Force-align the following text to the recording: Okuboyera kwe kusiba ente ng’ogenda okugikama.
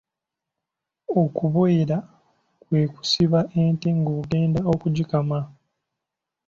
Okuboyera 1.21 1.97
kwe 2.63 2.81
kusiba 2.93 3.39
ente 3.61 3.89
ng’ogenda 3.97 4.61
okugikama. 4.73 5.39